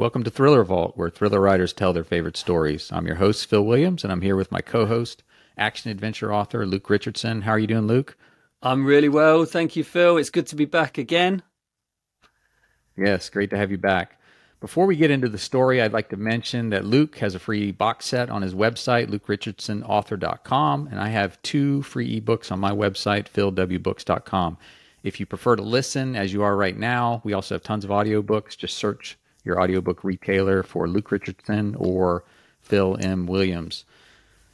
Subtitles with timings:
[0.00, 2.90] Welcome to Thriller Vault, where thriller writers tell their favorite stories.
[2.90, 5.22] I'm your host, Phil Williams, and I'm here with my co host,
[5.58, 7.42] action adventure author Luke Richardson.
[7.42, 8.16] How are you doing, Luke?
[8.62, 9.44] I'm really well.
[9.44, 10.16] Thank you, Phil.
[10.16, 11.42] It's good to be back again.
[12.96, 14.18] Yes, great to have you back.
[14.58, 17.70] Before we get into the story, I'd like to mention that Luke has a free
[17.70, 23.28] box set on his website, lukerichardsonauthor.com, and I have two free ebooks on my website,
[23.28, 24.56] philwbooks.com.
[25.02, 27.90] If you prefer to listen as you are right now, we also have tons of
[27.90, 28.56] audiobooks.
[28.56, 32.24] Just search your audiobook retailer for Luke Richardson or
[32.60, 33.26] Phil M.
[33.26, 33.84] Williams.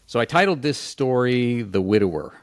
[0.06, 2.34] So I titled this story The Widower.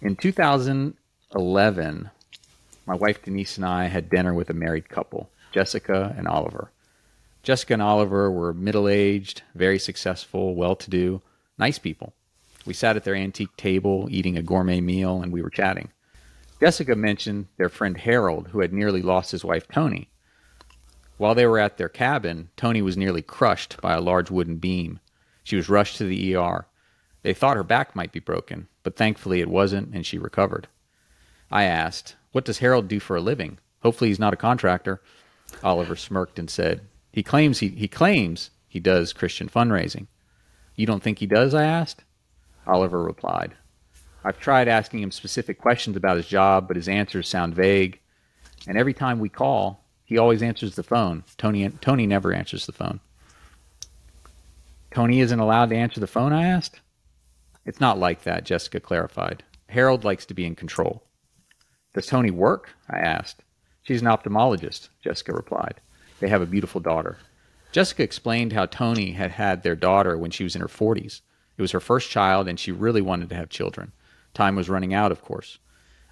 [0.00, 2.10] In 2011,
[2.86, 6.72] my wife Denise and I had dinner with a married couple, Jessica and Oliver.
[7.44, 11.22] Jessica and Oliver were middle aged, very successful, well to do,
[11.58, 12.12] nice people.
[12.66, 15.90] We sat at their antique table eating a gourmet meal and we were chatting.
[16.60, 20.08] Jessica mentioned their friend Harold, who had nearly lost his wife Toni.
[21.16, 25.00] While they were at their cabin, Toni was nearly crushed by a large wooden beam.
[25.44, 26.66] She was rushed to the ER.
[27.22, 30.68] They thought her back might be broken, but thankfully it wasn't, and she recovered.
[31.50, 33.58] I asked, What does Harold do for a living?
[33.82, 35.00] Hopefully he's not a contractor.
[35.62, 40.06] Oliver smirked and said, He claims he, he claims he does Christian fundraising.
[40.74, 41.54] You don't think he does?
[41.54, 42.04] I asked.
[42.66, 43.54] Oliver replied,
[44.24, 48.00] I've tried asking him specific questions about his job, but his answers sound vague.
[48.66, 49.81] And every time we call,
[50.12, 51.24] he always answers the phone.
[51.38, 53.00] Tony Toni never answers the phone.
[54.90, 56.80] Toni isn't allowed to answer the phone, I asked.
[57.64, 59.42] It's not like that, Jessica clarified.
[59.70, 61.02] Harold likes to be in control.
[61.94, 62.68] Does Toni work?
[62.90, 63.42] I asked.
[63.82, 65.80] She's an ophthalmologist, Jessica replied.
[66.20, 67.16] They have a beautiful daughter.
[67.72, 71.22] Jessica explained how Toni had had their daughter when she was in her 40s.
[71.56, 73.92] It was her first child, and she really wanted to have children.
[74.34, 75.58] Time was running out, of course.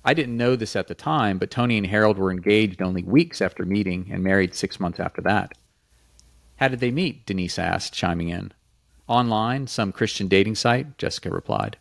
[0.05, 3.43] I didn't know this at the time, but Toni and Harold were engaged only weeks
[3.43, 5.53] after meeting and married six months after that.
[6.57, 7.27] How did they meet?
[7.27, 8.53] Denise asked, chiming in.
[9.09, 11.77] Online, some Christian dating site, Jessica replied.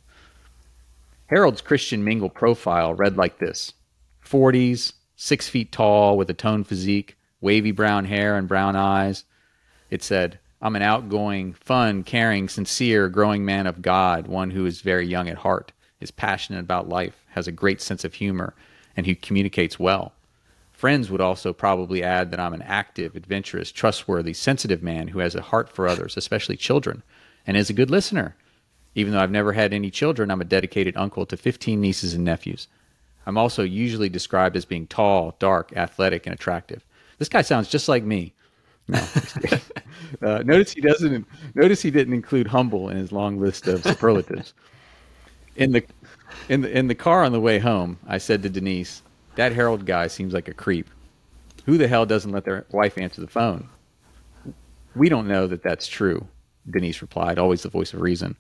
[1.28, 3.74] Harold's Christian mingle profile read like this
[4.26, 9.24] 40s, six feet tall, with a toned physique, wavy brown hair and brown eyes.
[9.90, 14.82] It said, I'm an outgoing, fun, caring, sincere, growing man of God, one who is
[14.82, 18.54] very young at heart, is passionate about life, has a great sense of humor,
[18.96, 20.14] and who communicates well.
[20.72, 25.36] Friends would also probably add that I'm an active, adventurous, trustworthy, sensitive man who has
[25.36, 27.04] a heart for others, especially children,
[27.46, 28.36] and is a good listener.
[28.96, 32.24] Even though I've never had any children, I'm a dedicated uncle to 15 nieces and
[32.24, 32.68] nephews.
[33.26, 36.86] I'm also usually described as being tall, dark, athletic, and attractive.
[37.18, 38.34] This guy sounds just like me.
[38.88, 39.06] No.
[40.22, 41.28] uh, notice he doesn't.
[41.54, 44.54] Notice he didn't include humble in his long list of superlatives.
[45.60, 45.84] In the
[46.48, 49.04] in the in the car on the way home, I said to Denise,
[49.36, 50.90] "That Harold guy seems like a creep.
[51.66, 53.70] Who the hell doesn't let their wife answer the phone?"
[54.96, 56.28] We don't know that that's true.
[56.70, 58.36] Denise replied, always the voice of reason.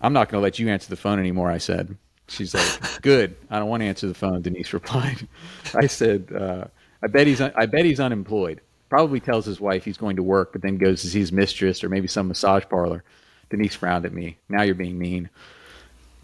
[0.00, 1.96] I'm not going to let you answer the phone anymore, I said.
[2.28, 3.36] She's like, good.
[3.50, 5.26] I don't want to answer the phone, Denise replied.
[5.74, 6.64] I said, uh,
[7.02, 8.60] I bet he's, un- I bet he's unemployed.
[8.88, 11.82] Probably tells his wife he's going to work, but then goes to see his mistress
[11.82, 13.02] or maybe some massage parlor.
[13.50, 14.38] Denise frowned at me.
[14.48, 15.30] Now you're being mean.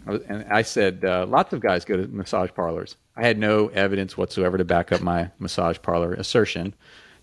[0.05, 2.95] And I said, uh, lots of guys go to massage parlors.
[3.15, 6.73] I had no evidence whatsoever to back up my massage parlor assertion.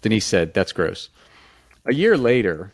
[0.00, 1.08] Denise said, that's gross.
[1.86, 2.72] A year later,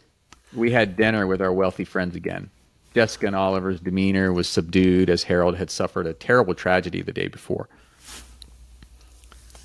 [0.54, 2.50] we had dinner with our wealthy friends again.
[2.94, 7.28] Jessica and Oliver's demeanor was subdued as Harold had suffered a terrible tragedy the day
[7.28, 7.68] before.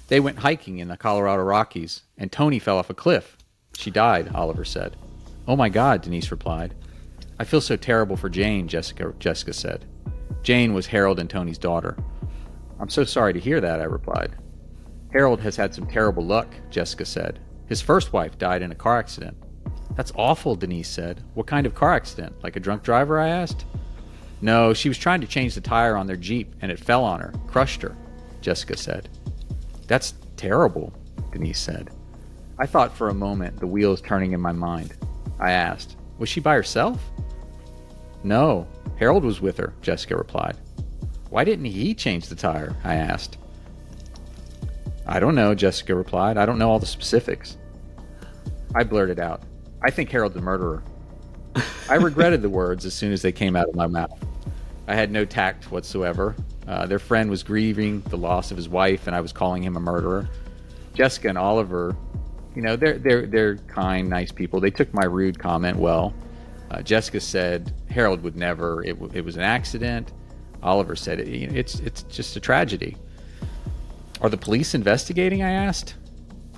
[0.08, 3.38] They went hiking in the Colorado Rockies, and Toni fell off a cliff.
[3.76, 4.96] She died, Oliver said.
[5.48, 6.74] Oh my God, Denise replied.
[7.38, 9.86] I feel so terrible for Jane, Jessica, Jessica said.
[10.44, 11.98] Jane was Harold and Toni's daughter.
[12.80, 14.36] I'm so sorry to hear that, I replied.
[15.12, 17.40] Harold has had some terrible luck, Jessica said.
[17.68, 19.38] His first wife died in a car accident.
[19.96, 21.24] That's awful, Denise said.
[21.34, 22.42] What kind of car accident?
[22.42, 23.20] Like a drunk driver?
[23.20, 23.66] I asked.
[24.42, 27.20] No, she was trying to change the tire on their Jeep and it fell on
[27.20, 27.96] her, crushed her,
[28.40, 29.10] Jessica said.
[29.88, 30.94] That's terrible,
[31.32, 31.90] Denise said.
[32.58, 34.94] I thought for a moment, the wheels turning in my mind.
[35.40, 37.02] I asked, Was she by herself?
[38.24, 38.68] No,
[39.00, 40.58] Harold was with her, Jessica replied.
[41.30, 42.76] Why didn't he change the tire?
[42.84, 43.38] I asked.
[45.08, 46.38] I don't know, Jessica replied.
[46.38, 47.58] I don't know all the specifics.
[48.76, 49.42] I blurted out,
[49.82, 50.84] I think Harold's a murderer.
[51.90, 54.24] I regretted the words as soon as they came out of my mouth.
[54.88, 56.36] I had no tact whatsoever.
[56.68, 59.78] Uh, their friend was grieving the loss of his wife, and I was calling him
[59.78, 60.28] a murderer.
[60.94, 61.96] Jessica and Oliver,
[62.54, 64.60] you know, they're they're they're kind, nice people.
[64.60, 66.14] They took my rude comment well.
[66.70, 68.84] Uh, Jessica said Harold would never.
[68.84, 70.12] It, it was an accident.
[70.62, 72.98] Oliver said it, it's it's just a tragedy.
[74.22, 75.42] Are the police investigating?
[75.42, 75.96] I asked.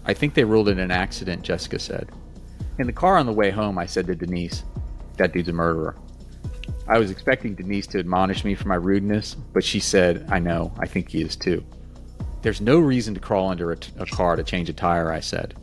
[0.05, 2.09] I think they ruled it an accident, Jessica said.
[2.79, 4.63] In the car on the way home, I said to Denise,
[5.17, 5.95] That dude's a murderer.
[6.87, 10.73] I was expecting Denise to admonish me for my rudeness, but she said, I know,
[10.79, 11.63] I think he is too.
[12.41, 15.19] There's no reason to crawl under a, t- a car to change a tire, I
[15.19, 15.53] said.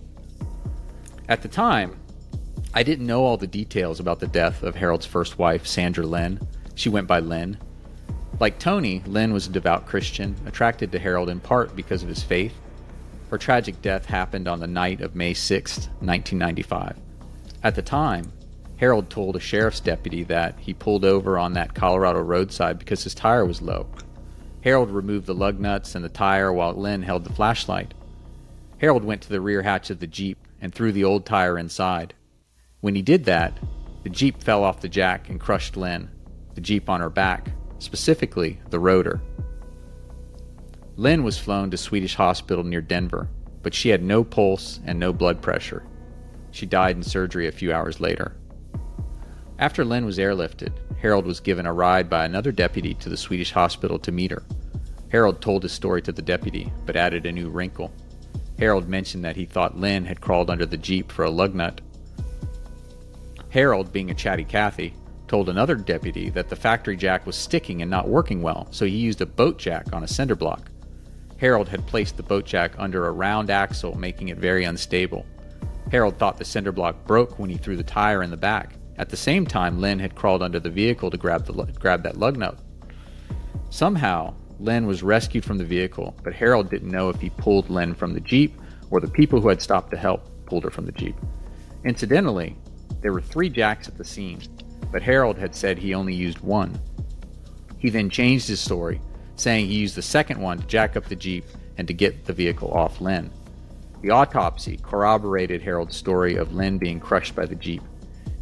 [1.29, 1.99] At the time,
[2.75, 6.38] I didn't know all the details about the death of Harold's first wife, Sandra Lynn.
[6.75, 7.59] She went by Lynn.
[8.38, 12.23] Like Toni, Lynn was a devout Christian, attracted to Harold in part because of his
[12.23, 12.53] faith.
[13.31, 16.97] Her tragic death happened on the night of May 6, 1995.
[17.62, 18.32] At the time,
[18.76, 23.14] Harold told a sheriff's deputy that he pulled over on that Colorado roadside because his
[23.14, 23.87] tire was low.
[24.62, 27.94] Harold removed the lug nuts and the tire while Lynn held the flashlight.
[28.79, 32.14] Harold went to the rear hatch of the Jeep and threw the old tire inside.
[32.81, 33.59] When he did that,
[34.05, 36.09] the Jeep fell off the jack and crushed Lynn,
[36.55, 39.21] the Jeep on her back, specifically the rotor.
[40.97, 43.29] Lynn was flown to Swedish Hospital near Denver,
[43.63, 45.85] but she had no pulse and no blood pressure.
[46.51, 48.37] She died in surgery a few hours later.
[49.59, 53.53] After Lynn was airlifted, Harold was given a ride by another deputy to the Swedish
[53.53, 54.45] hospital to meet her.
[55.11, 57.93] Harold told his story to the deputy, but added a new wrinkle.
[58.59, 61.81] Harold mentioned that he thought Lynn had crawled under the Jeep for a lug nut.
[63.50, 64.95] Harold, being a chatty Cathy,
[65.27, 68.97] told another deputy that the factory jack was sticking and not working well, so he
[68.97, 70.71] used a boat jack on a cinder block.
[71.39, 75.25] Harold had placed the boat jack under a round axle, making it very unstable.
[75.91, 78.75] Harold thought the cinder block broke when he threw the tire in the back.
[78.99, 82.19] At the same time, Lynn had crawled under the vehicle to grab, the, grab that
[82.19, 82.59] lug nut.
[83.71, 87.95] Somehow, Lynn was rescued from the vehicle, but Harold didn't know if he pulled Lynn
[87.95, 88.59] from the Jeep
[88.91, 91.15] or the people who had stopped to help pulled her from the Jeep.
[91.85, 92.56] Incidentally,
[93.00, 94.41] there were three jacks at the scene,
[94.91, 96.79] but Harold had said he only used one.
[97.79, 99.00] He then changed his story,
[99.37, 101.45] saying he used the second one to jack up the Jeep
[101.77, 103.31] and to get the vehicle off Lynn.
[104.03, 107.83] The autopsy corroborated Harold's story of Lynn being crushed by the Jeep.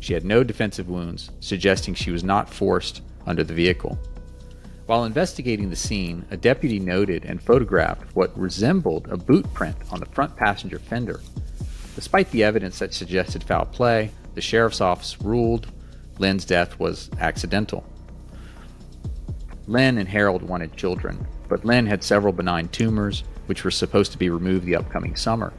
[0.01, 3.99] She had no defensive wounds, suggesting she was not forced under the vehicle.
[4.87, 10.01] While investigating the scene, a deputy noted and photographed what resembled a boot print on
[10.01, 11.21] the front passenger fender.
[11.95, 15.67] Despite the evidence that suggested foul play, the sheriff's office ruled
[16.19, 17.85] Lynn's death was accidental.
[19.67, 24.19] Lynn and Harold wanted children, but Lynn had several benign tumors, which were supposed to
[24.19, 25.53] be removed the upcoming summer.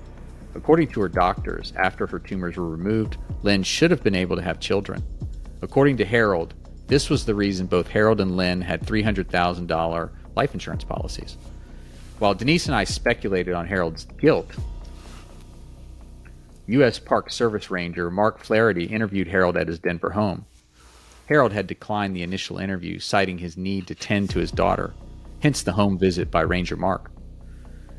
[0.55, 4.41] According to her doctors, after her tumors were removed, Lynn should have been able to
[4.41, 5.03] have children.
[5.61, 6.53] According to Harold,
[6.85, 11.35] this was the reason both Harold and Lynn had $300,000 life insurance policies.
[12.19, 14.51] While Denise and I speculated on Harold's guilt,
[16.67, 16.99] U.S.
[16.99, 20.45] Park Service Ranger Mark Flaherty interviewed Harold at his Denver home.
[21.27, 24.93] Harold had declined the initial interview, citing his need to tend to his daughter,
[25.41, 27.09] hence the home visit by Ranger Mark.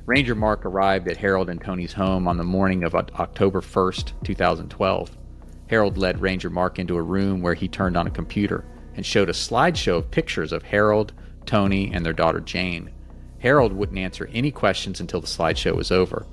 [0.05, 5.17] Ranger Mark arrived at Harold and Toni's home on the morning of October 1st, 2012.
[5.69, 8.65] Harold led Ranger Mark into a room where he turned on a computer
[8.95, 11.13] and showed a slideshow of pictures of Harold,
[11.47, 12.91] Toni, and their daughter Jane.
[13.39, 16.27] Harold wouldn't answer any questions until the slideshow was over.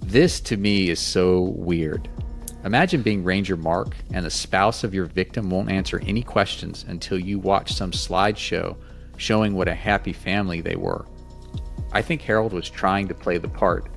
[0.00, 2.08] This to me is so weird.
[2.64, 7.18] Imagine being Ranger Mark and the spouse of your victim won't answer any questions until
[7.18, 8.76] you watch some slideshow
[9.16, 11.06] showing what a happy family they were.
[11.92, 13.88] I think Harold was trying to play the part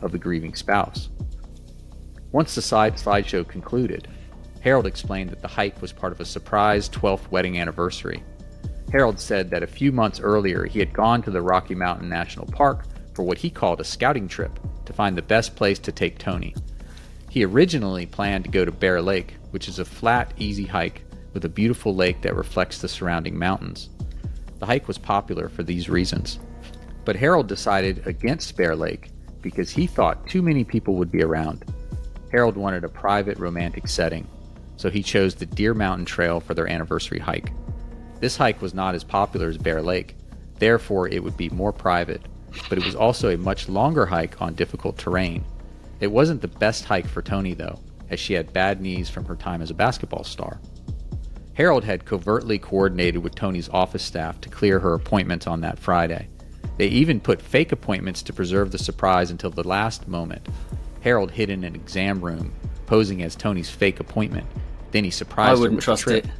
[0.00, 1.08] of the grieving spouse.
[2.32, 4.08] Once the slideshow concluded,
[4.60, 8.22] Harold explained that the hike was part of a surprise 12th wedding anniversary.
[8.92, 12.46] Harold said that a few months earlier he had gone to the Rocky Mountain National
[12.46, 16.18] Park for what he called a scouting trip to find the best place to take
[16.18, 16.54] Toni.
[17.30, 21.02] He originally planned to go to Bear Lake, which is a flat, easy hike
[21.34, 23.90] with a beautiful lake that reflects the surrounding mountains.
[24.58, 26.38] The hike was popular for these reasons.
[27.04, 29.10] But Harold decided against Bear Lake
[29.42, 31.64] because he thought too many people would be around.
[32.32, 34.26] Harold wanted a private, romantic setting,
[34.76, 37.52] so he chose the Deer Mountain Trail for their anniversary hike.
[38.18, 40.16] This hike was not as popular as Bear Lake,
[40.58, 42.22] therefore, it would be more private,
[42.68, 45.44] but it was also a much longer hike on difficult terrain.
[46.00, 47.78] It wasn't the best hike for Toni, though,
[48.10, 50.60] as she had bad knees from her time as a basketball star.
[51.54, 56.28] Harold had covertly coordinated with Toni's office staff to clear her appointments on that Friday.
[56.76, 60.46] They even put fake appointments to preserve the surprise until the last moment.
[61.00, 62.52] Harold hid in an exam room,
[62.84, 64.46] posing as Toni's fake appointment.
[64.90, 66.26] Then he surprised I her wouldn't with trust trip.
[66.26, 66.30] it.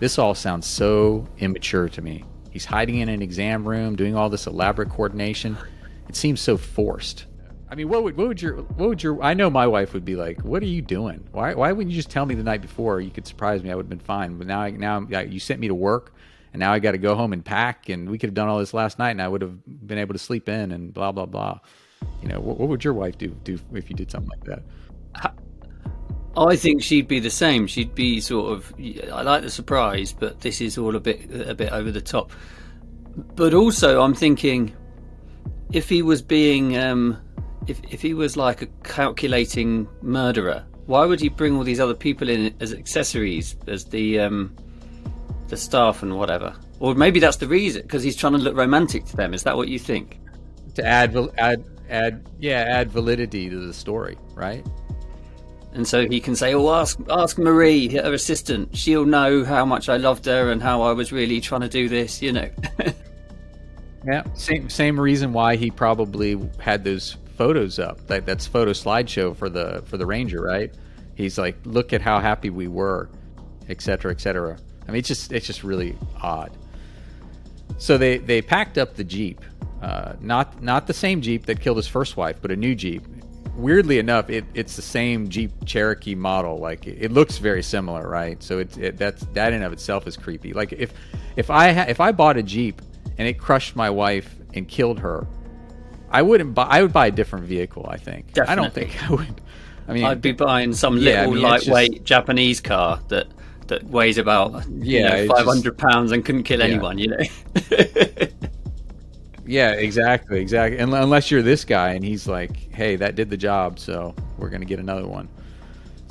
[0.00, 2.24] This all sounds so immature to me.
[2.58, 5.56] He's hiding in an exam room, doing all this elaborate coordination.
[6.08, 7.26] It seems so forced.
[7.70, 10.04] I mean, what would what would your what would your I know my wife would
[10.04, 11.24] be like, "What are you doing?
[11.30, 13.00] Why why wouldn't you just tell me the night before?
[13.00, 13.70] You could surprise me.
[13.70, 16.14] I would have been fine." But now I, now you sent me to work,
[16.52, 18.58] and now I got to go home and pack, and we could have done all
[18.58, 21.26] this last night, and I would have been able to sleep in, and blah blah
[21.26, 21.60] blah.
[22.22, 24.62] You know, what, what would your wife do do if you did something like
[25.14, 25.34] that?
[26.46, 27.66] I think she'd be the same.
[27.66, 28.72] She'd be sort of.
[29.12, 32.30] I like the surprise, but this is all a bit a bit over the top.
[33.34, 34.74] But also, I'm thinking
[35.72, 37.18] if he was being, um,
[37.66, 41.94] if if he was like a calculating murderer, why would he bring all these other
[41.94, 44.54] people in as accessories, as the um,
[45.48, 46.54] the staff and whatever?
[46.80, 49.34] Or maybe that's the reason because he's trying to look romantic to them.
[49.34, 50.20] Is that what you think?
[50.76, 54.64] To add add add yeah add validity to the story, right?
[55.72, 58.76] And so he can say, "Oh, ask ask Marie, her assistant.
[58.76, 61.88] She'll know how much I loved her and how I was really trying to do
[61.88, 62.50] this." You know.
[64.06, 68.06] yeah, same same reason why he probably had those photos up.
[68.06, 70.72] That that's photo slideshow for the for the Ranger, right?
[71.14, 73.10] He's like, "Look at how happy we were,"
[73.68, 74.58] etc., etc.
[74.86, 76.56] I mean, it's just it's just really odd.
[77.76, 79.42] So they they packed up the jeep,
[79.82, 83.02] uh, not not the same jeep that killed his first wife, but a new jeep
[83.58, 86.58] weirdly enough, it, it's the same Jeep Cherokee model.
[86.58, 88.42] Like it, it looks very similar, right?
[88.42, 90.52] So it's it, that's that in and of itself is creepy.
[90.52, 90.94] Like if
[91.36, 92.80] if I ha- if I bought a Jeep
[93.18, 95.26] and it crushed my wife and killed her,
[96.10, 96.64] I wouldn't buy.
[96.64, 97.86] I would buy a different vehicle.
[97.88, 98.32] I think.
[98.32, 98.52] Definitely.
[98.52, 99.40] I don't think I would.
[99.88, 103.26] I mean, I'd be buying some little yeah, I mean, lightweight just, Japanese car that
[103.68, 106.66] that weighs about yeah, you know, five hundred pounds and couldn't kill yeah.
[106.66, 106.98] anyone.
[106.98, 107.18] You know.
[109.48, 110.78] Yeah, exactly, exactly.
[110.78, 114.50] And unless you're this guy and he's like, "Hey, that did the job, so we're
[114.50, 115.26] going to get another one."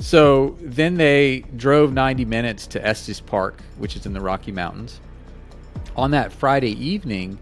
[0.00, 5.00] So then they drove 90 minutes to Estes Park, which is in the Rocky Mountains.
[5.94, 7.38] On that Friday evening,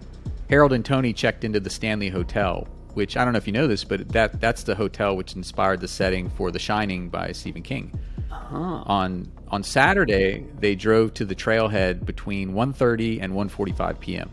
[0.51, 3.67] Harold and Toni checked into the Stanley Hotel, which I don't know if you know
[3.67, 7.63] this, but that that's the hotel which inspired the setting for The Shining by Stephen
[7.63, 7.99] King.
[8.31, 8.83] Uh-huh.
[8.85, 14.31] On on Saturday, they drove to the trailhead between 1:30 and 1:45 p.m.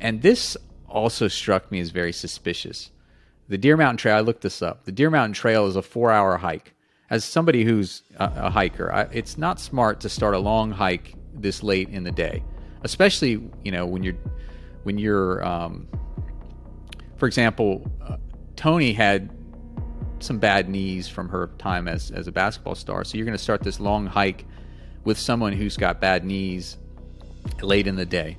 [0.00, 0.56] And this
[0.90, 2.90] also struck me as very suspicious.
[3.48, 4.84] The Deer Mountain Trail, I looked this up.
[4.84, 6.74] The Deer Mountain Trail is a four hour hike.
[7.10, 11.14] As somebody who's a, a hiker, I, it's not smart to start a long hike
[11.34, 12.44] this late in the day,
[12.84, 14.16] especially you know when you're
[14.84, 15.88] when you're, um,
[17.16, 18.16] for example, uh,
[18.56, 19.30] Toni had
[20.20, 23.02] some bad knees from her time as as a basketball star.
[23.04, 24.44] So you're going to start this long hike
[25.04, 26.76] with someone who's got bad knees
[27.62, 28.36] late in the day.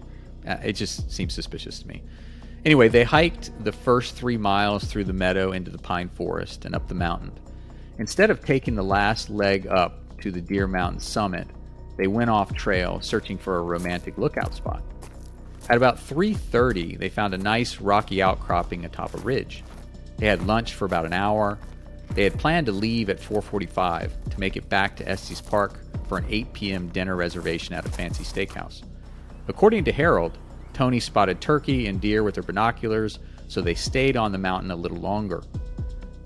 [0.47, 2.01] Uh, it just seems suspicious to me.
[2.63, 6.75] Anyway, they hiked the first three miles through the meadow into the pine forest and
[6.75, 7.31] up the mountain.
[7.97, 11.47] Instead of taking the last leg up to the Deer Mountain summit,
[11.97, 14.83] they went off trail searching for a romantic lookout spot.
[15.69, 19.63] At about 3:30, they found a nice rocky outcropping atop a ridge.
[20.17, 21.57] They had lunch for about an hour.
[22.13, 26.19] They had planned to leave at 4:45 to make it back to Estes Park for
[26.19, 26.89] an 8 p.m.
[26.89, 28.83] dinner reservation at a fancy steakhouse.
[29.47, 30.37] According to Harold,
[30.73, 34.75] Toni spotted turkey and deer with their binoculars, so they stayed on the mountain a
[34.75, 35.43] little longer.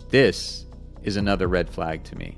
[0.09, 0.65] This
[1.03, 2.37] is another red flag to me.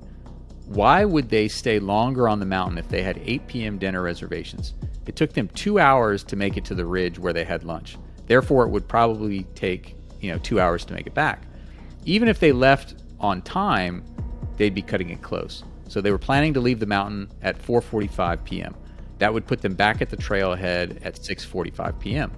[0.65, 3.77] Why would they stay longer on the mountain if they had 8 p.m.
[3.77, 4.73] dinner reservations?
[5.05, 7.97] It took them two hours to make it to the ridge where they had lunch.
[8.27, 11.43] Therefore, it would probably take you know two hours to make it back.
[12.05, 14.03] Even if they left on time,
[14.57, 15.63] they'd be cutting it close.
[15.87, 18.75] So they were planning to leave the mountain at 4:45 p.m.
[19.19, 22.31] That would put them back at the trailhead at 6:45 p.m.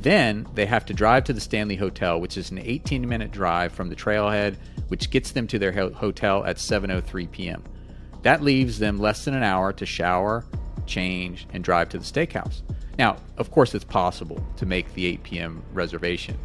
[0.00, 3.88] Then they have to drive to the Stanley Hotel, which is an 18-minute drive from
[3.88, 4.56] the trailhead,
[4.88, 7.62] which gets them to their hotel at 7:03 p.m.
[8.22, 10.44] That leaves them less than an hour to shower,
[10.86, 12.62] change, and drive to the steakhouse.
[12.98, 15.62] Now, of course, it's possible to make the 8 p.m.
[15.72, 16.38] reservation,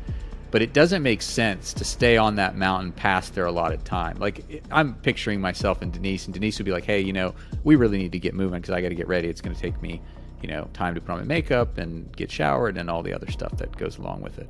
[0.51, 4.17] but it doesn't make sense to stay on that mountain past their allotted time.
[4.17, 7.75] Like I'm picturing myself and Denise, and Denise would be like, "Hey, you know, we
[7.75, 9.27] really need to get moving because I got to get ready.
[9.27, 10.01] It's going to take me,
[10.41, 13.29] you know, time to put on my makeup and get showered and all the other
[13.29, 14.49] stuff that goes along with it."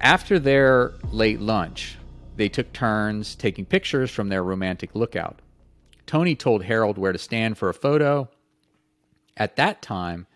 [0.00, 1.98] After their late lunch,
[2.36, 5.40] they took turns taking pictures from their romantic lookout.
[6.06, 8.28] Toni told Harold where to stand for a photo.
[9.36, 10.26] At that time,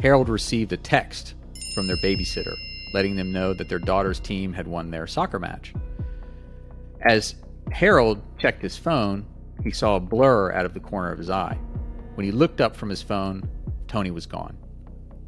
[0.00, 1.34] Harold received a text
[1.74, 2.56] from their babysitter
[2.92, 5.74] letting them know that their daughter's team had won their soccer match.
[7.02, 7.34] As
[7.70, 9.26] Harold checked his phone,
[9.62, 11.58] he saw a blur out of the corner of his eye.
[12.14, 13.48] When he looked up from his phone,
[13.88, 14.56] Toni was gone.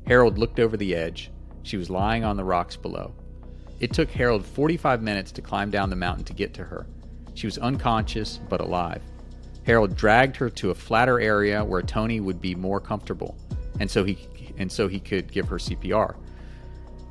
[0.06, 1.30] Harold looked over the edge.
[1.62, 3.14] She was lying on the rocks below.
[3.80, 6.86] It took Harold 45 minutes to climb down the mountain to get to her.
[7.34, 9.02] She was unconscious but alive.
[9.64, 13.36] Harold dragged her to a flatter area where Toni would be more comfortable,
[13.80, 14.18] and so he
[14.58, 16.14] and so he could give her CPR.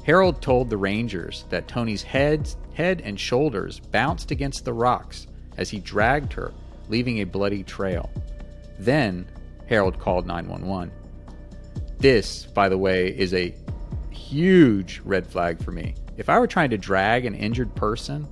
[0.03, 5.69] Harold told the Rangers that Toni's head, head and shoulders bounced against the rocks as
[5.69, 6.53] he dragged her,
[6.89, 8.09] leaving a bloody trail.
[8.79, 9.25] Then
[9.67, 10.91] Harold called 911.
[11.99, 13.55] This, by the way, is a
[14.11, 15.95] huge red flag for me.
[16.17, 18.27] If I were trying to drag an injured person,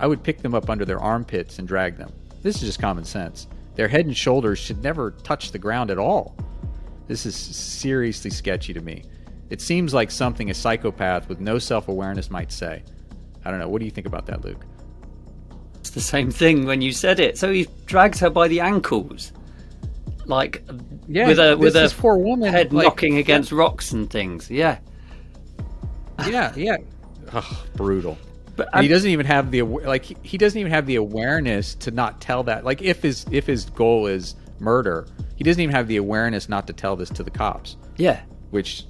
[0.00, 2.12] I would pick them up under their armpits and drag them.
[2.42, 3.46] This is just common sense.
[3.76, 6.36] Their head and shoulders should never touch the ground at all.
[7.06, 9.04] This is seriously sketchy to me.
[9.52, 12.82] It seems like something a psychopath with no self awareness might say.
[13.44, 13.68] I don't know.
[13.68, 14.64] What do you think about that, Luke?
[15.80, 17.36] It's the same thing when you said it.
[17.36, 19.30] So he drags her by the ankles,
[20.24, 20.62] like
[21.06, 24.50] Yeah, with a with a poor woman, head like- knocking against rocks and things.
[24.50, 24.78] Yeah,
[26.26, 26.76] Yeah, yeah.
[27.32, 27.44] Ugh,
[27.76, 28.16] brutal.
[28.56, 31.90] but he doesn't even have the like he, he doesn't even have the awareness to
[31.90, 35.06] not tell that like if his if his goal is murder
[35.36, 38.20] he doesn't even have the awareness not to tell this to the cops yeah.
[38.50, 38.84] which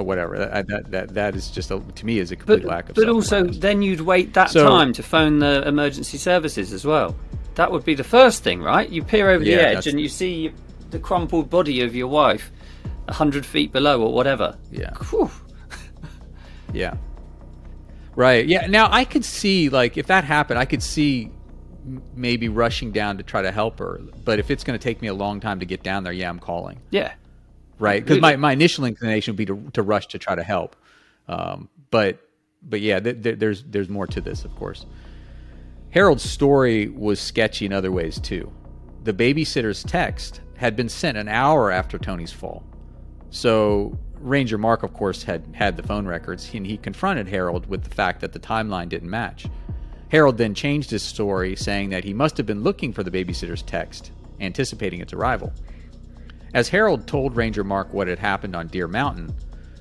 [0.00, 2.68] uh, whatever that, that that that is just a, to me is a complete But
[2.68, 6.72] lack of but also then you'd wait that So- time to phone the emergency services
[6.72, 7.14] as well.
[7.56, 8.88] That would be the first thing, right?
[8.88, 10.52] You peer over Yeah, the edge and you see
[10.90, 12.50] the crumpled body of your wife
[13.08, 14.56] a hundred feet below or whatever.
[14.70, 15.30] yeah Whew.
[16.72, 16.94] yeah
[18.16, 21.30] right yeah now i could see like if that happened i could see
[22.14, 25.08] maybe rushing down to try to help her but if it's going to take me
[25.08, 27.12] a long time to get down there yeah i'm calling Yeah.
[27.80, 28.04] Right?
[28.04, 30.76] Because my, my initial inclination would be to, to rush to try to help,
[31.28, 32.18] um, but
[32.62, 34.86] but yeah, th- th- there's there's more to this, of course.
[35.90, 38.52] Harold's story was sketchy in other ways too.
[39.02, 42.64] The babysitter's text had been sent an hour after Toni's fall,
[43.30, 47.84] so Ranger Mark, of course, had had the phone records, and he confronted Harold with
[47.84, 49.46] the fact that the timeline didn't match.
[50.10, 53.62] Harold then changed his story, saying that he must have been looking for the babysitter's
[53.62, 54.10] text,
[54.40, 55.52] anticipating its arrival.
[56.52, 59.32] As Harold told Ranger Mark what had happened on Deer Mountain,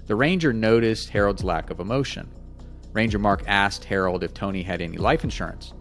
[0.05, 2.29] the ranger noticed Harold's lack of emotion.
[2.93, 5.73] Ranger Mark asked Harold if Toni had any life insurance.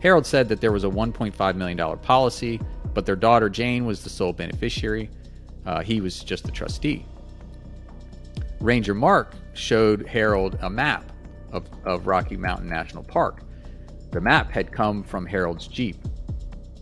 [0.00, 2.60] Harold said that there was a $1.5 million policy,
[2.94, 5.10] but their daughter Jane was the sole beneficiary.
[5.64, 7.04] Uh, he was just the trustee.
[8.60, 11.12] Ranger Mark showed Harold a map
[11.52, 13.42] of, of Rocky Mountain National Park.
[14.12, 15.96] The map had come from Harold's Jeep.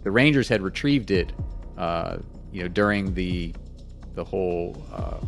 [0.02, 1.32] The Rangers had retrieved it,
[1.78, 2.18] uh,
[2.54, 3.52] you know, during the
[4.14, 5.18] the whole uh,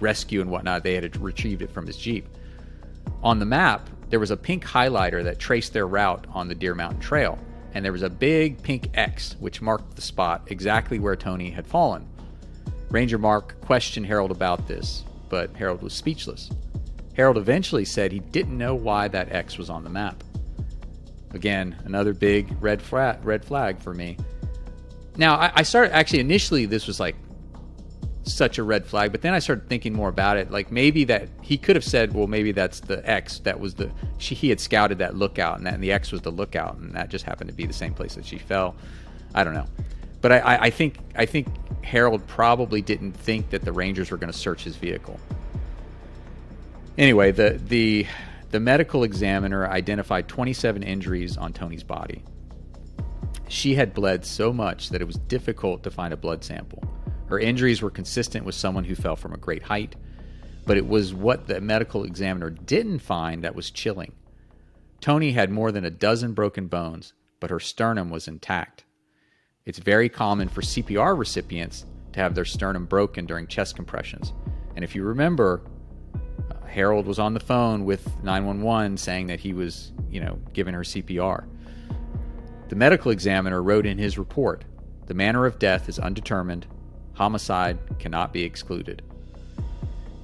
[0.00, 0.84] rescue and whatnot.
[0.84, 2.26] They had retrieved it from his Jeep.
[3.22, 6.74] On the map, there was a pink highlighter that traced their route on the Deer
[6.74, 7.36] Mountain Trail,
[7.74, 11.66] and there was a big pink X which marked the spot exactly where Toni had
[11.66, 12.06] fallen.
[12.90, 16.48] Ranger Mark questioned Harold about this, but Harold was speechless.
[17.14, 20.22] Harold eventually said he didn't know why that X was on the map.
[21.34, 24.16] Again, another big red flag, red flag for me.
[25.18, 27.16] Now, I, I started actually initially this was like
[28.22, 30.50] such a red flag, but then I started thinking more about it.
[30.50, 33.90] Like maybe that he could have said, well, maybe that's the X that was the
[34.18, 36.94] she he had scouted that lookout, and that and the X was the lookout, and
[36.94, 38.76] that just happened to be the same place that she fell.
[39.34, 39.66] I don't know,
[40.20, 41.48] but I, I, I think I think
[41.84, 45.18] Harold probably didn't think that the Rangers were going to search his vehicle.
[46.96, 48.06] Anyway, the the
[48.50, 52.22] the medical examiner identified 27 injuries on Toni's body.
[53.48, 56.82] She had bled so much that it was difficult to find a blood sample.
[57.26, 59.96] Her injuries were consistent with someone who fell from a great height,
[60.66, 64.12] but it was what the medical examiner didn't find that was chilling.
[65.00, 68.84] Toni had more than a dozen broken bones, but her sternum was intact.
[69.64, 74.32] It's very common for CPR recipients to have their sternum broken during chest compressions.
[74.74, 75.62] And if you remember,
[76.50, 80.74] uh, Harold was on the phone with 911 saying that he was, you know, giving
[80.74, 81.46] her CPR.
[82.68, 84.64] The medical examiner wrote in his report
[85.06, 86.66] the manner of death is undetermined,
[87.14, 89.02] homicide cannot be excluded.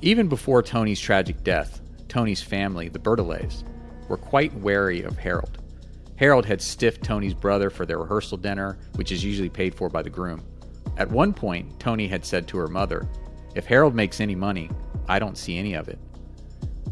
[0.03, 3.65] Even before Toni's tragic death, Toni's family, the Bertolets,
[4.09, 5.59] were quite wary of Harold.
[6.17, 10.03] Harold had stiffed Toni's brother for their rehearsal dinner, which is usually paid for by
[10.03, 10.43] the groom.
[10.99, 13.09] At one point, Toni had said to her mother,
[13.55, 14.71] If Harold makes any money,
[15.09, 15.99] I don't see any of it.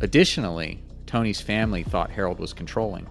[0.00, 3.06] Additionally, Toni's family thought Harold was controlling.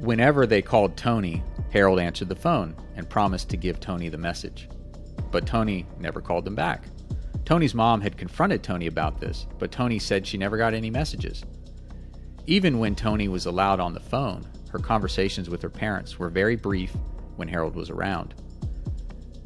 [0.00, 4.66] Whenever they called Toni, Harold answered the phone and promised to give Toni the message.
[5.30, 6.84] But Toni never called them back.
[7.44, 11.44] Toni's mom had confronted Toni about this, but Toni said she never got any messages.
[12.46, 16.56] Even when Toni was allowed on the phone, her conversations with her parents were very
[16.56, 16.96] brief
[17.36, 18.34] when Harold was around.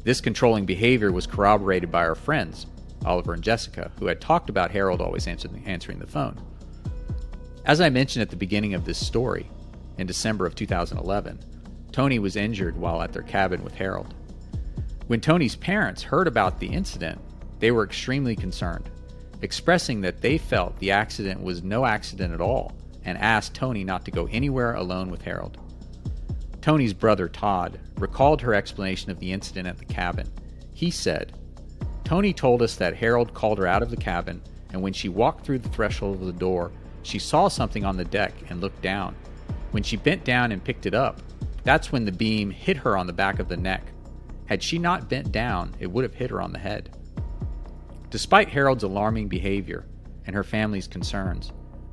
[0.03, 2.67] This controlling behavior was corroborated by her friends,
[3.03, 6.41] Oliver and Jessica, who had talked about Harold always answering, answering the phone.
[7.65, 9.49] As I mentioned at the beginning of this story,
[9.97, 11.39] in December of 2011,
[11.91, 14.13] Toni was injured while at their cabin with Harold.
[15.07, 17.19] When Toni's parents heard about the incident,
[17.59, 18.89] they were extremely concerned,
[19.41, 22.73] expressing that they felt the accident was no accident at all
[23.05, 25.57] and asked Toni not to go anywhere alone with Harold.
[26.61, 30.29] Toni's brother Todd recalled her explanation of the incident at the cabin.
[30.73, 31.33] He said,
[32.03, 34.41] Toni told us that Harold called her out of the cabin
[34.75, 36.69] and when she walked through the threshold of the door,
[37.03, 39.15] she saw something on the deck and looked down.
[39.75, 41.21] When she bent down and picked it up,
[41.65, 43.91] that's when the beam hit her on the back of the neck.
[44.45, 46.95] Had she not bent down, it would have hit her on the head.
[48.09, 49.85] Despite Harold's alarming behavior
[50.25, 51.51] and her family's concerns,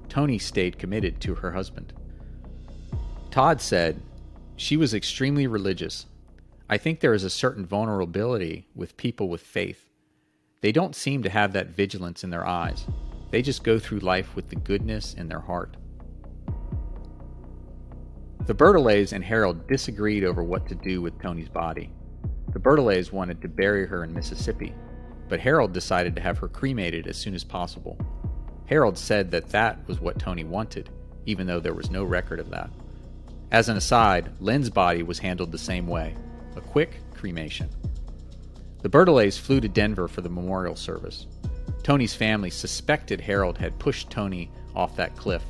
[0.09, 1.92] Toni stayed committed to her husband.
[3.33, 4.01] Todd said,
[4.55, 6.07] She was extremely religious.
[6.71, 9.90] I think there is a certain vulnerability with people with faith.
[10.61, 12.87] They don't seem to have that vigilance in their eyes.
[13.33, 15.77] They just go through life with the goodness in their heart.
[18.44, 21.92] The Bertolets and Harold disagreed over what to do with Toni's body.
[22.52, 24.74] The Bertolets wanted to bury her in Mississippi,
[25.28, 27.96] but Harold decided to have her cremated as soon as possible.
[28.66, 30.90] Harold said that that was what Toni wanted,
[31.24, 32.68] even though there was no record of that.
[33.52, 36.16] As an aside, Lynn's body was handled the same way
[36.57, 37.70] a quick cremation.
[38.83, 41.28] The Bertolets flew to Denver for the memorial service.
[41.85, 45.44] Toni's family suspected Harold had pushed Toni off that cliff,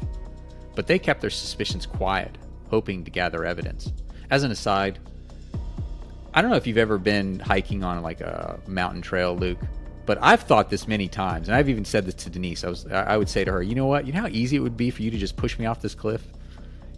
[0.74, 2.36] but they kept their suspicions quiet,
[2.72, 3.92] hoping to gather evidence.
[4.30, 4.98] As an aside,
[6.34, 9.58] I don't know if you've ever been hiking on like a mountain trail, Luke,
[10.06, 12.64] but I've thought this many times, and I've even said this to Denise.
[12.64, 14.06] I was, I would say to her, you know what?
[14.06, 15.94] You know how easy it would be for you to just push me off this
[15.94, 16.26] cliff,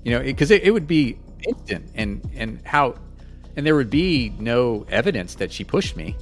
[0.05, 2.95] you know, because it, it, it would be instant, and and how,
[3.57, 6.17] and there would be no evidence that she pushed me.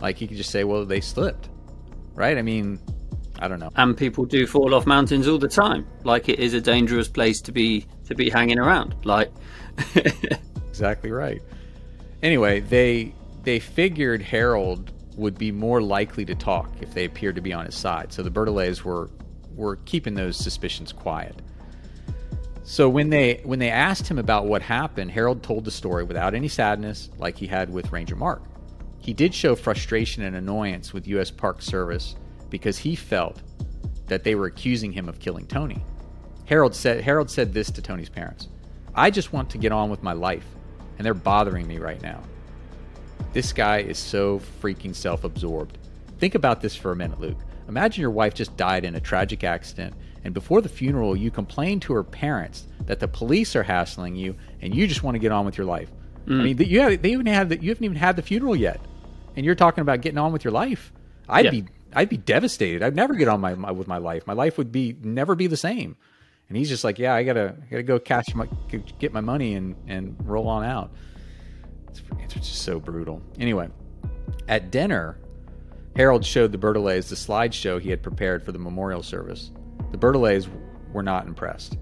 [0.00, 1.48] Like you could just say, well, they slipped
[2.14, 2.38] right?
[2.38, 2.78] I mean,
[3.38, 3.70] I don't know.
[3.76, 5.86] And people do fall off mountains all the time.
[6.04, 8.94] Like it is a dangerous place to be to be hanging around.
[9.04, 9.32] Like
[10.68, 11.42] exactly right.
[12.22, 17.40] Anyway, they they figured Harold would be more likely to talk if they appeared to
[17.40, 18.12] be on his side.
[18.12, 19.10] So the Bertolets were
[19.54, 21.40] were keeping those suspicions quiet.
[22.62, 26.34] So when they when they asked him about what happened, Harold told the story without
[26.34, 28.42] any sadness, like he had with Ranger Mark.
[29.00, 31.30] He did show frustration and annoyance with U.S.
[31.30, 32.16] Park Service
[32.54, 33.42] because he felt
[34.06, 35.84] that they were accusing him of killing Toni.
[36.44, 38.46] Harold said, Harold said this to Toni's parents
[38.94, 40.46] I just want to get on with my life,
[40.96, 42.22] and they're bothering me right now.
[43.32, 45.78] This guy is so freaking self absorbed.
[46.20, 47.38] Think about this for a minute, Luke.
[47.66, 51.80] Imagine your wife just died in a tragic accident, and before the funeral, you complain
[51.80, 55.32] to her parents that the police are hassling you, and you just want to get
[55.32, 55.90] on with your life.
[56.26, 56.40] Mm.
[56.40, 58.80] I mean, you have, they even have the, you haven't even had the funeral yet
[59.36, 60.92] and you're talking about getting on with your life,
[61.28, 61.50] I'd yeah.
[61.50, 61.64] be
[61.94, 62.82] I'd be devastated.
[62.82, 64.26] I'd never get on my, my, with my life.
[64.26, 65.96] My life would be never be the same.
[66.48, 68.48] And he's just like, yeah, I gotta gotta go catch my
[68.98, 70.90] get my money and and roll on out.
[71.88, 73.22] It's, it's just so brutal.
[73.38, 73.68] Anyway,
[74.48, 75.18] at dinner,
[75.96, 79.52] Harold showed the Bertolets the slideshow he had prepared for the memorial service.
[79.92, 80.48] The Bertolets
[80.92, 81.78] were not impressed.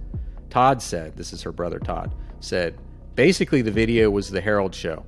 [0.50, 2.78] Todd said, this is her brother Todd, said,
[3.14, 5.04] basically the video was the Harold show.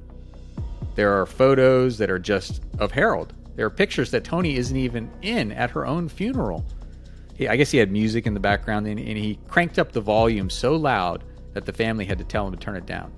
[0.95, 3.35] There are photos that are just of Harold.
[3.57, 6.65] There are pictures that Toni isn't even in at her own funeral.
[7.49, 10.77] I guess he had music in the background and he cranked up the volume so
[10.77, 13.13] loud that the family had to tell him to turn it down.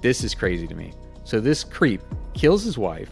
[0.00, 0.92] This is crazy to me.
[1.24, 2.02] So this creep
[2.34, 3.10] kills his wife.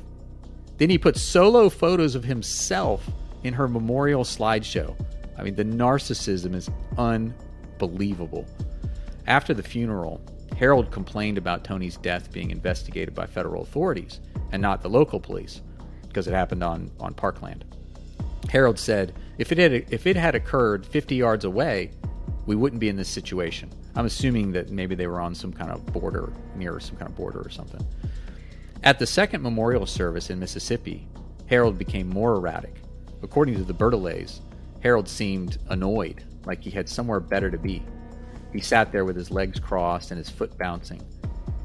[0.77, 3.09] Then he puts solo photos of himself
[3.45, 4.97] in her memorial slideshow.
[5.39, 6.69] I mean, the narcissism is
[6.99, 8.47] unbelievable.
[9.27, 10.21] After the funeral,
[10.57, 14.21] Harold complained about Toni's death being investigated by federal authorities
[14.53, 15.63] and not the local police
[16.11, 17.65] because it happened on, on parkland.
[18.49, 21.93] Harold said, if it, had, if it had occurred 50 yards away,
[22.47, 23.71] we wouldn't be in this situation.
[23.95, 27.17] I'm assuming that maybe they were on some kind of border, near some kind of
[27.17, 27.87] border or something.
[28.83, 31.07] At the second memorial service in Mississippi,
[31.47, 32.83] Harold became more erratic.
[33.23, 34.41] According to the Bertolets,
[34.81, 37.85] Harold seemed annoyed, like he had somewhere better to be.
[38.53, 41.03] He sat there with his legs crossed and his foot bouncing.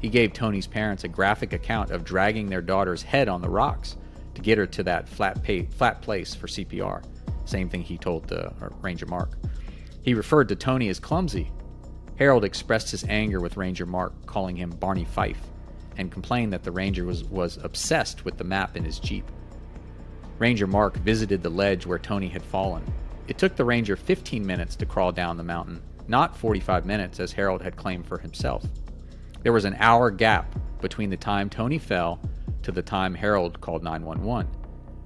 [0.00, 3.96] He gave Toni's parents a graphic account of dragging their daughter's head on the rocks
[4.36, 7.04] to get her to that flat, pay, flat place for CPR.
[7.44, 9.32] Same thing he told uh, Ranger Mark.
[10.02, 11.50] He referred to Toni as clumsy.
[12.16, 15.42] Harold expressed his anger with Ranger Mark, calling him Barney Fife,
[15.96, 19.28] and complained that the Ranger was, was obsessed with the map in his Jeep.
[20.38, 22.84] Ranger Mark visited the ledge where Toni had fallen.
[23.28, 27.32] It took the Ranger 15 minutes to crawl down the mountain not 45 minutes as
[27.32, 28.64] Harold had claimed for himself.
[29.42, 32.20] There was an hour gap between the time Toni fell
[32.66, 34.50] to the time Harold called 911.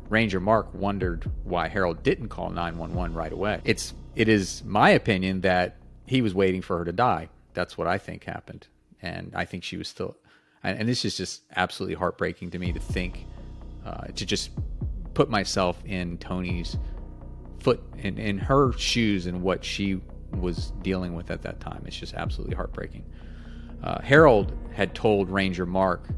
[0.09, 3.61] Ranger Mark wondered why Harold didn't call 911 right away.
[3.65, 7.29] It's it is my opinion that he was waiting for her to die.
[7.53, 8.67] That's what I think happened,
[9.03, 10.17] and I think she was still.
[10.63, 13.27] And, this is just absolutely heartbreaking to me to think,
[13.85, 14.51] uh, to just
[15.13, 16.79] put myself in Toni's
[17.61, 20.01] foot in, in her shoes and what she
[20.33, 21.85] was dealing with at that time.
[21.87, 23.05] It's just absolutely heartbreaking.
[23.83, 26.09] Uh, Harold had told Ranger Mark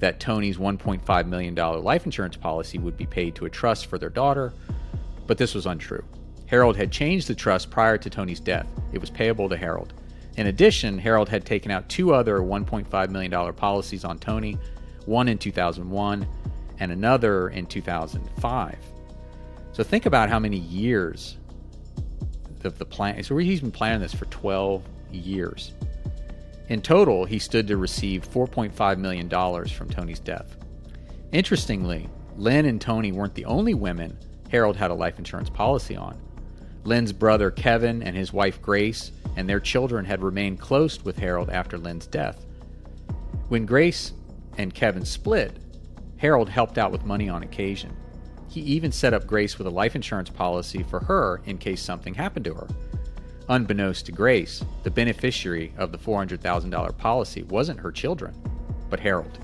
[0.00, 4.10] that Toni's $1.5 million life insurance policy would be paid to a trust for their
[4.10, 4.52] daughter,
[5.26, 6.04] but this was untrue.
[6.46, 8.66] Harold had changed the trust prior to Toni's death.
[8.92, 9.94] It was payable to Harold.
[10.36, 14.58] In addition, Harold had taken out two other $1.5 million policies on Toni,
[15.06, 16.26] one in 2001
[16.80, 18.76] and another in 2005.
[19.72, 21.36] So think about how many years
[22.64, 23.22] of the plan.
[23.22, 25.72] So he's been planning this for 12 years.
[26.68, 29.28] In total, he stood to receive $4.5 million
[29.68, 30.56] from Toni's death.
[31.32, 34.16] Interestingly, Lynn and Tony weren't the only women
[34.50, 36.18] Harold had a life insurance policy on.
[36.84, 41.50] Lynn's brother Kevin and his wife Grace and their children had remained close with Harold
[41.50, 42.44] after Lynn's death.
[43.48, 44.12] When Grace
[44.58, 45.58] and Kevin split,
[46.18, 47.94] Harold helped out with money on occasion.
[48.48, 52.14] He even set up Grace with a life insurance policy for her in case something
[52.14, 52.68] happened to her.
[53.48, 58.34] Unbeknownst to Grace, the beneficiary of the $400,000 policy wasn't her children,
[58.88, 59.38] but Harold.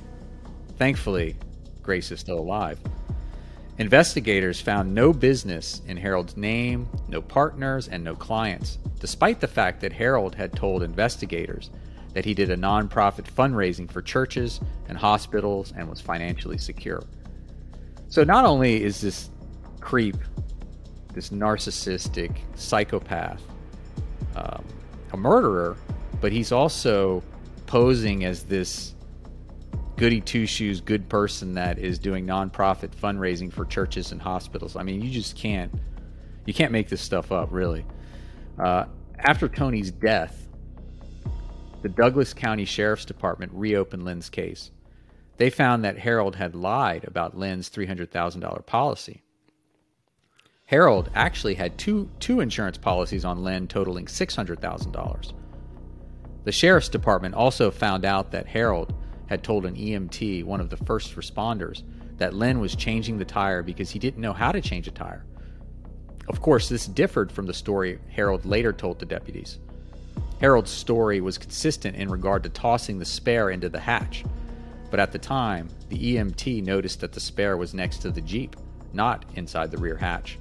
[0.79, 1.37] Thankfully,
[1.83, 2.79] Grace is still alive.
[3.77, 9.81] Investigators found no business in Harold's name, no partners, and no clients, despite the fact
[9.81, 11.71] that Harold had told investigators
[12.15, 17.03] that he did a nonprofit fundraising for churches and hospitals and was financially secure.
[18.09, 19.31] So not only is this
[19.81, 20.17] creep,
[21.15, 23.43] this narcissistic psychopath,
[24.37, 24.65] um,
[25.13, 25.77] a murderer,
[26.21, 27.23] but he's also
[27.67, 28.95] posing as this
[29.97, 34.77] goody two shoes good person that is doing nonprofit fundraising for churches and hospitals.
[34.77, 35.73] I mean, you just can't
[36.47, 37.85] you can't make this stuff up, really.
[38.59, 38.87] Uh,
[39.19, 40.49] after Toni's death,
[41.83, 44.71] the Douglas County Sheriff's Department reopened Lynn's case.
[45.37, 49.23] They found that Harold had lied about Lynn's $300,000 policy.
[50.71, 55.33] Harold actually had two, two insurance policies on Lynn totaling $600,000.
[56.45, 58.95] The Sheriff's Department also found out that Harold
[59.27, 61.83] had told an EMT, one of the first responders,
[62.19, 65.25] that Lynn was changing the tire because he didn't know how to change a tire.
[66.29, 69.59] Of course, this differed from the story Harold later told the deputies.
[70.41, 74.25] Harold's story was consistent in regard to tossing the spare into the hatch,
[74.89, 78.55] but at the time, the EMT noticed that the spare was next to the Jeep,
[78.93, 80.39] not inside the rear hatch.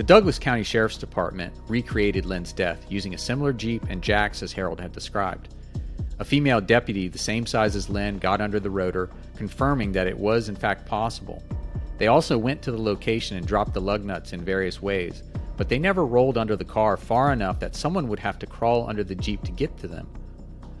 [0.00, 4.50] The Douglas County Sheriff's Department recreated Lynn's death using a similar Jeep and jacks as
[4.50, 5.54] Harold had described.
[6.20, 10.16] A female deputy the same size as Lynn got under the rotor, confirming that it
[10.16, 11.42] was in fact possible.
[11.98, 15.22] They also went to the location and dropped the lug nuts in various ways,
[15.58, 18.88] but they never rolled under the car far enough that someone would have to crawl
[18.88, 20.08] under the Jeep to get to them.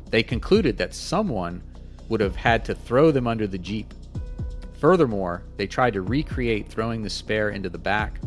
[0.08, 1.62] They concluded that someone
[2.08, 3.92] would have had to throw them under the Jeep.
[4.78, 8.18] Furthermore, they tried to recreate throwing the spare into the back,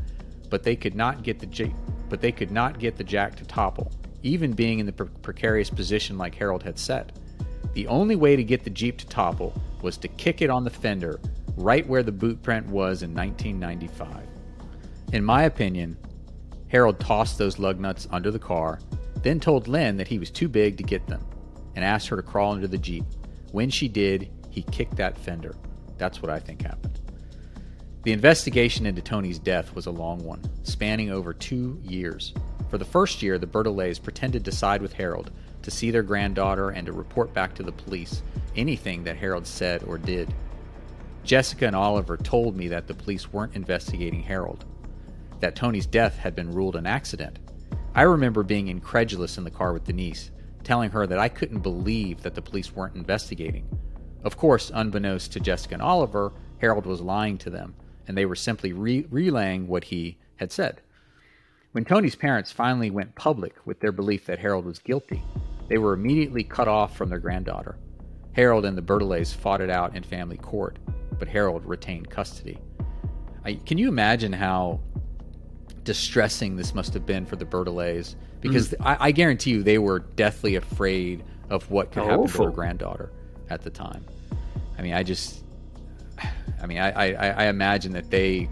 [0.54, 1.74] but they could not get the Jeep,
[2.10, 5.72] but they could not get the jack to topple even being in the pre- precarious
[5.72, 7.12] position like Harold had set.
[7.74, 10.70] The only way to get the Jeep to topple was to kick it on the
[10.70, 11.20] fender
[11.58, 14.28] right where the boot print was in 1995.
[15.12, 15.98] In my opinion,
[16.68, 18.80] Harold tossed those lug nuts under the car,
[19.24, 21.26] then told Lynn that he was too big to get them,
[21.76, 23.06] and asked her to crawl under the Jeep.
[23.54, 25.56] When she did, he kicked that fender.
[25.98, 27.00] That's what I think happened.
[28.04, 32.34] The investigation into Toni's death was a long one, spanning over two years.
[32.70, 36.72] For the first year, the Bertolets pretended to side with Harold, to see their granddaughter,
[36.72, 38.22] and to report back to the police
[38.58, 40.34] anything that Harold said or did.
[41.24, 44.66] Jessica and Oliver told me that the police weren't investigating Harold,
[45.39, 47.39] that Toni's death had been ruled an accident.
[47.96, 50.30] I remember being incredulous in the car with Denise,
[50.66, 53.66] telling her that I couldn't believe that the police weren't investigating.
[54.26, 57.76] Of course, unbeknownst to Jessica and Oliver, Harold was lying to them,
[58.08, 60.82] and they were simply re- relaying what he had said.
[61.72, 65.24] When Toni's parents finally went public with their belief that Harold was guilty,
[65.70, 67.78] they were immediately cut off from their granddaughter.
[68.34, 70.78] Harold and the Bertolets fought it out in family court,
[71.18, 72.60] but Harold retained custody.
[73.46, 74.80] I, can you imagine how
[75.84, 78.16] distressing this must have been for the Bertolets?
[78.42, 78.86] Because mm.
[78.86, 83.12] I, I, guarantee you they were deathly afraid of what could happen to their granddaughter
[83.50, 84.06] at the time.
[84.78, 85.42] I mean, I just,
[86.63, 88.49] I mean, I, I, I imagine that they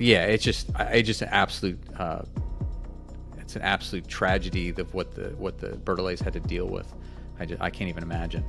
[0.00, 2.22] yeah, it's just it's just an absolute uh,
[3.38, 6.92] it's an absolute tragedy of what the what the Bertolets had to deal with.
[7.38, 8.42] I just, I can't even imagine.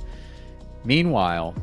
[0.84, 1.54] Meanwhile,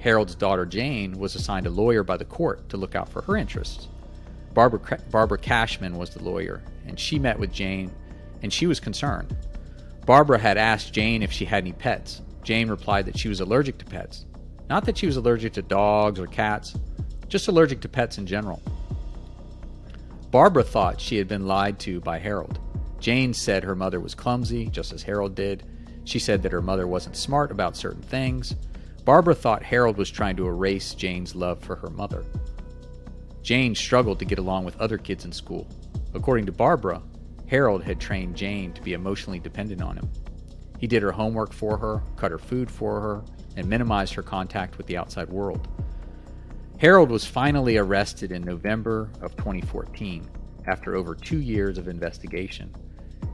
[0.00, 3.36] Harold's daughter Jane was assigned a lawyer by the court to look out for her
[3.36, 3.88] interests.
[4.54, 7.90] Barbara Barbara Cashman was the lawyer, and she met with Jane,
[8.42, 9.36] and she was concerned.
[10.06, 12.22] Barbara had asked Jane if she had any pets.
[12.44, 14.26] Jane replied that she was allergic to pets.
[14.72, 16.74] Not that she was allergic to dogs or cats,
[17.28, 18.62] just allergic to pets in general.
[20.30, 22.58] Barbara thought she had been lied to by Harold.
[22.98, 25.64] Jane said her mother was clumsy, just as Harold did.
[26.04, 28.56] She said that her mother wasn't smart about certain things.
[29.04, 32.24] Barbara thought Harold was trying to erase Jane's love for her mother.
[33.42, 35.68] Jane struggled to get along with other kids in school.
[36.14, 37.02] According to Barbara,
[37.46, 40.08] Harold had trained Jane to be emotionally dependent on him.
[40.78, 43.22] He did her homework for her, cut her food for her,
[43.56, 45.68] and minimized her contact with the outside world.
[46.78, 50.28] Harold was finally arrested in November of 2014
[50.66, 52.74] after over two years of investigation.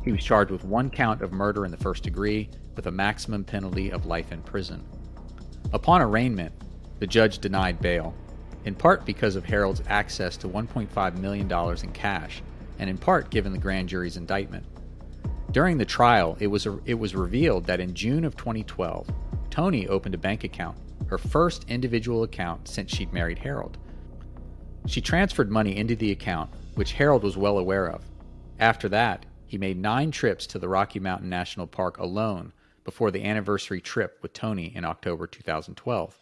[0.04, 3.44] He was charged with one count of murder in the first degree with a maximum
[3.44, 4.84] penalty of life in prison.
[5.72, 6.52] Upon arraignment,
[6.98, 8.14] the judge denied bail,
[8.64, 12.42] in part because of Harold's access to $1.5 million in cash,
[12.78, 14.64] and in part given the grand jury's indictment.
[15.52, 19.08] During the trial, it was, it was revealed that in June of 2012,
[19.58, 23.76] Toni opened a bank account, her first individual account since she'd married Harold.
[24.86, 28.04] She transferred money into the account, which Harold was well aware of.
[28.60, 32.52] After that, he made nine trips to the Rocky Mountain National Park alone
[32.84, 36.16] before the anniversary trip with Toni in October 2012.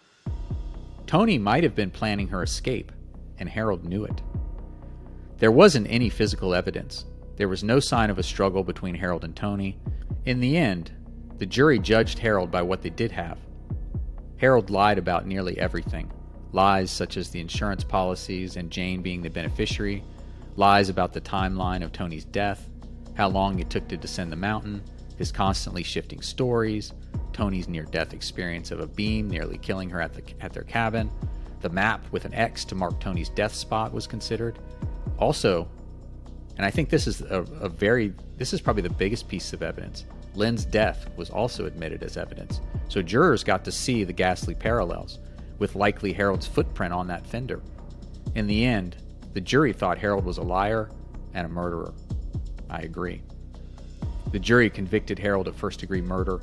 [1.07, 2.90] Toni might have been planning her escape,
[3.38, 4.22] and Harold knew it.
[5.40, 7.05] There wasn't any physical evidence.
[7.37, 9.79] There was no sign of a struggle between Harold and Toni.
[10.25, 10.90] In the end,
[11.38, 13.38] the jury judged Harold by what they did have.
[14.38, 16.11] Harold lied about nearly everything
[16.57, 20.03] lies such as the insurance policies and Jane being the beneficiary,
[20.57, 22.68] lies about the timeline of Toni's death,
[23.14, 24.83] how long it took to descend the mountain,
[25.18, 26.92] his constantly shifting stories,
[27.33, 31.11] Toni's near death experience of a beam nearly killing her at, the, at their cabin,
[31.61, 34.59] the map with an X to mark Toni's death spot was considered.
[35.18, 35.68] Also,
[36.57, 39.62] and I think this is a, a very, this is probably the biggest piece of
[39.62, 40.07] evidence.
[40.37, 42.61] Lynn's death was also admitted as evidence.
[42.88, 45.18] So jurors got to see the ghastly parallels,
[45.59, 47.62] with likely Harold's footprint on that fender.
[48.35, 48.96] In the end,
[49.33, 50.90] the jury thought Harold was a liar
[51.33, 51.94] and a murderer.
[52.68, 53.22] I agree.
[54.33, 56.40] The jury convicted Harold of first degree murder.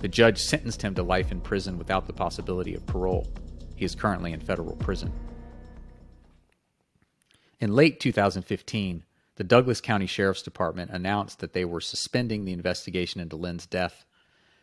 [0.00, 3.28] The judge sentenced him to life in prison without the possibility of parole.
[3.76, 5.12] He is currently in federal prison.
[7.60, 9.04] In late 2015,
[9.36, 14.04] the Douglas County Sheriff's Department announced that they were suspending the investigation into Lynn's death.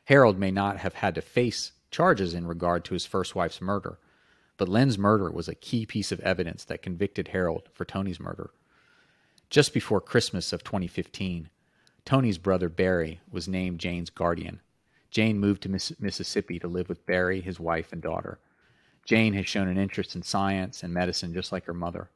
[0.05, 3.99] Harold may not have had to face charges in regard to his first wife's murder,
[4.57, 8.49] but Lynn's murder was a key piece of evidence that convicted Harold for Toni's murder.
[9.51, 11.49] Just before Christmas of 2015,
[12.05, 14.59] Toni's brother Barry was named Jane's guardian.
[15.11, 18.39] Jane moved to Miss- Mississippi to live with Barry, his wife, and daughter.
[19.05, 22.09] Jane has shown an interest in science and medicine just like her mother.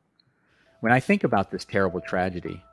[0.79, 2.63] When I think about this terrible tragedy,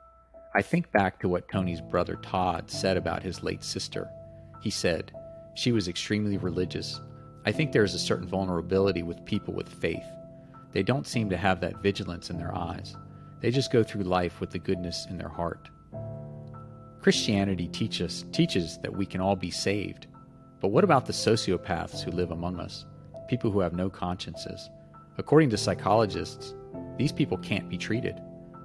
[0.53, 4.07] I think back to what Toni's brother Todd said about his late sister.
[4.61, 5.11] He said,
[5.55, 7.01] She was extremely religious.
[7.47, 10.05] I think there is a certain vulnerability with people with faith.
[10.71, 12.95] They don't seem to have that vigilance in their eyes.
[13.41, 15.69] They just go through life with the goodness in their heart.
[17.01, 20.05] Christianity teach us, teaches that we can all be saved.
[20.61, 22.85] But what about the sociopaths who live among us?
[23.27, 24.69] People who have no consciences.
[25.17, 26.53] According to psychologists,
[26.97, 28.21] these people can't be treated.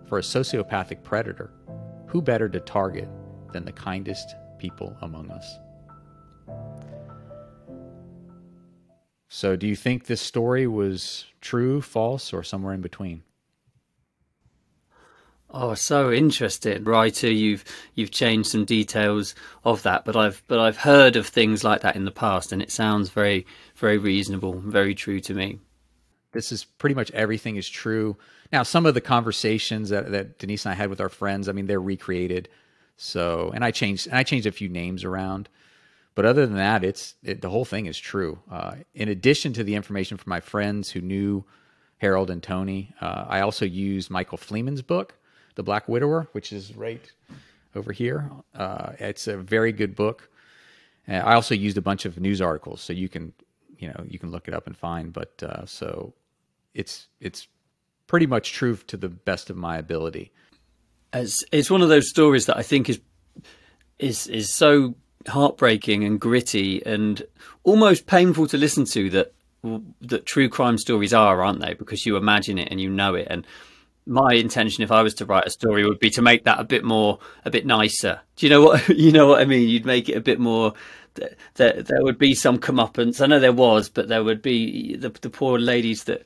[0.06, 1.52] For a sociopathic predator,
[2.06, 3.08] who better to target
[3.52, 5.58] than the kindest people among us?
[9.28, 13.22] So, do you think this story was true, false, or somewhere in between?
[15.52, 17.30] Oh, so interesting, writer.
[17.30, 17.64] You've
[17.94, 21.96] you've changed some details of that, but I've but I've heard of things like that
[21.96, 25.58] in the past, and it sounds very very reasonable, very true to me.
[26.32, 28.16] This is pretty much everything is true.
[28.52, 31.52] Now, some of the conversations that, that Denise and I had with our friends, I
[31.52, 32.48] mean, they're recreated.
[32.96, 35.48] So, and I changed, and I changed a few names around.
[36.14, 38.40] But other than that, it's it, the whole thing is true.
[38.50, 41.44] Uh, in addition to the information from my friends who knew
[41.98, 45.14] Harold and Toni, uh, I also used Michael Fleeman's book,
[45.54, 47.10] The Black Widower, which is right
[47.74, 48.30] over here.
[48.54, 50.28] Uh, it's a very good book.
[51.08, 53.32] I also used a bunch of news articles, so you can,
[53.78, 55.12] you know, you can look it up and find.
[55.12, 56.12] But uh, so
[56.74, 57.48] it's it's
[58.06, 60.32] pretty much true to the best of my ability.
[61.12, 63.00] It's it's one of those stories that I think is
[63.98, 64.94] is is so
[65.28, 67.22] heartbreaking and gritty and
[67.62, 69.32] almost painful to listen to that
[70.00, 71.74] that true crime stories are, aren't they?
[71.74, 73.26] Because you imagine it and you know it.
[73.28, 73.46] And
[74.06, 76.64] my intention, if I was to write a story, would be to make that a
[76.64, 78.20] bit more, a bit nicer.
[78.36, 79.68] Do you know what you know what I mean?
[79.68, 80.74] You'd make it a bit more.
[81.54, 83.20] There, there would be some comeuppance.
[83.20, 86.24] I know there was, but there would be the, the poor ladies that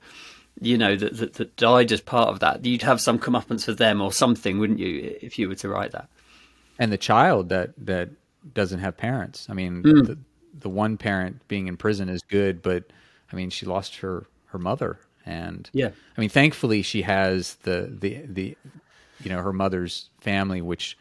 [0.61, 2.64] you know that, that, that died as part of that.
[2.64, 5.92] You'd have some comeuppance for them or something, wouldn't you, if you were to write
[5.92, 6.09] that?
[6.78, 8.11] And the child that that
[8.52, 9.46] doesn't have parents.
[9.48, 10.07] I mean, mm.
[10.07, 10.18] the,
[10.59, 12.84] the one parent being in prison is good, but
[13.32, 17.92] I mean, she lost her her mother, and yeah, I mean, thankfully she has the
[18.00, 18.57] the the
[19.22, 20.96] you know her mother's family, which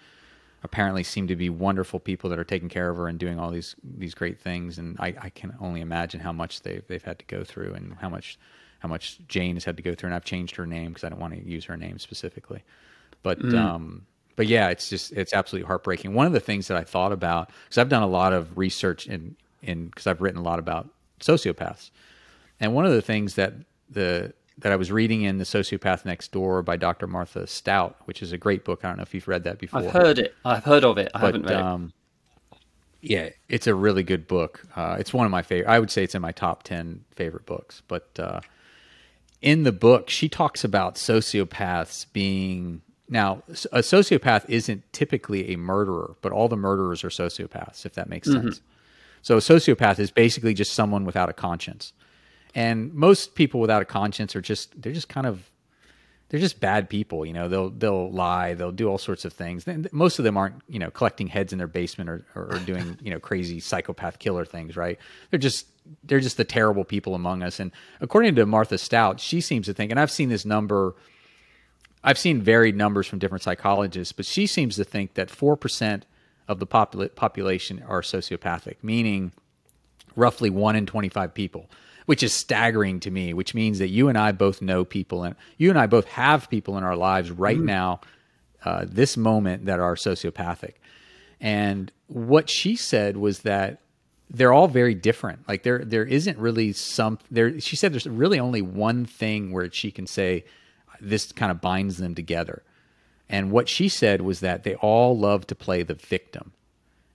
[0.63, 3.51] apparently seem to be wonderful people that are taking care of her and doing all
[3.51, 4.77] these these great things.
[4.77, 7.93] And I, I can only imagine how much they've they've had to go through and
[7.95, 8.39] how much
[8.83, 11.09] how much Jane has had to go through, and I've changed her name because I
[11.09, 12.61] don't want to use her name specifically.
[13.23, 13.57] But mm.
[13.57, 14.05] um,
[14.35, 16.13] but yeah, it's just it's absolutely heartbreaking.
[16.13, 19.07] One of the things that I thought about because I've done a lot of research
[19.07, 20.89] in in because I've written a lot about
[21.21, 21.91] sociopaths,
[22.59, 23.53] and one of the things that
[23.89, 27.07] the that I was reading in The Sociopath Next Door by Dr.
[27.07, 28.81] Martha Stout, which is a great book.
[28.83, 29.79] I don't know if you've read that before.
[29.79, 30.35] I've heard it.
[30.45, 31.09] I've heard of it.
[31.15, 32.57] I but, haven't read um, it.
[33.01, 34.63] Yeah, it's a really good book.
[34.75, 35.69] Uh, it's one of my favorite.
[35.71, 37.81] I would say it's in my top ten favorite books.
[37.87, 38.41] But uh,
[39.43, 46.15] in the book, she talks about sociopaths being now a sociopath isn't typically a murderer,
[46.21, 47.85] but all the murderers are sociopaths.
[47.85, 48.47] If that makes mm-hmm.
[48.47, 48.61] sense.
[49.21, 51.93] So a sociopath is basically just someone without a conscience.
[52.55, 55.49] And most people without a conscience are just they're just kind of
[56.29, 57.47] they're just bad people, you know.
[57.47, 59.65] They'll they'll lie, they'll do all sorts of things.
[59.91, 63.11] Most of them aren't, you know, collecting heads in their basement or, or, doing, you
[63.11, 64.97] know, crazy psychopath killer things, right?
[65.29, 65.67] They're just
[66.03, 67.59] they're just the terrible people among us.
[67.59, 67.71] And
[68.01, 70.95] according to Martha Stout, she seems to think, and I've seen this number,
[72.03, 76.05] I've seen varied numbers from different psychologists, but she seems to think that four percent
[76.47, 79.33] of the popula- population are sociopathic, meaning
[80.15, 81.69] roughly one in twenty five people
[82.05, 85.35] which is staggering to me, which means that you and I both know people and
[85.57, 87.65] you and I both have people in our lives right mm.
[87.65, 88.01] now,
[88.65, 90.73] uh, this moment that are sociopathic.
[91.39, 93.81] And what she said was that
[94.29, 95.47] they're all very different.
[95.47, 97.59] Like there, there isn't really some there.
[97.59, 100.45] She said there's really only one thing where she can say
[100.99, 102.63] this kind of binds them together.
[103.29, 106.53] And what she said was that they all love to play the victim.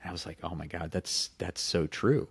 [0.02, 2.28] And I was like, oh my God, that's that's so true.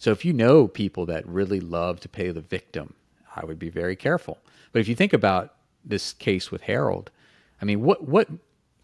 [0.00, 2.94] So if you know people that really love to pay the victim,
[3.36, 4.38] I would be very careful.
[4.72, 7.10] But if you think about this case with Harold,
[7.60, 8.28] I mean, what what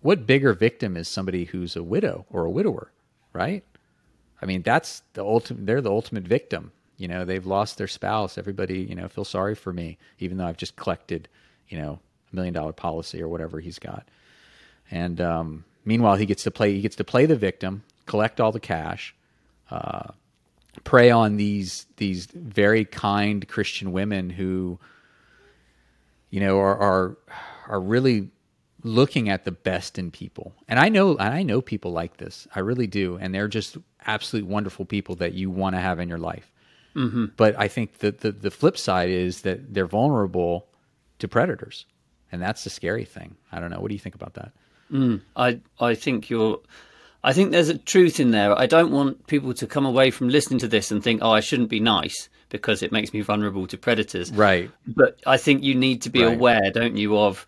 [0.02, 2.92] what bigger victim is somebody who's a widow or a widower,
[3.32, 3.64] right?
[4.42, 5.64] I mean, that's the ultimate.
[5.64, 6.70] They're the ultimate victim.
[6.98, 8.36] You know, they've lost their spouse.
[8.36, 11.28] Everybody, you know, feel sorry for me, even though I've just collected,
[11.68, 11.98] you know,
[12.30, 14.06] a million dollar policy or whatever he's got.
[14.90, 16.74] And um, meanwhile, he gets to play.
[16.74, 19.14] He gets to play the victim, collect all the cash,
[19.70, 20.12] uh,
[20.84, 24.78] prey on these these very kind Christian women who,
[26.30, 27.18] you know, are are
[27.68, 28.30] are really
[28.82, 30.54] looking at the best in people.
[30.68, 32.46] And I know and I know people like this.
[32.54, 33.18] I really do.
[33.20, 36.52] And they're just absolutely wonderful people that you want to have in your life.
[36.94, 37.26] Mm-hmm.
[37.36, 40.66] But I think that the, the flip side is that they're vulnerable
[41.18, 41.84] to predators.
[42.32, 43.36] And that's the scary thing.
[43.52, 43.80] I don't know.
[43.80, 44.52] What do you think about that?
[44.90, 46.60] Mm, I I think you're
[47.26, 48.56] I think there's a truth in there.
[48.56, 51.40] I don't want people to come away from listening to this and think, "Oh, I
[51.40, 54.70] shouldn't be nice because it makes me vulnerable to predators." Right.
[54.86, 56.36] But I think you need to be right.
[56.36, 57.44] aware, don't you, of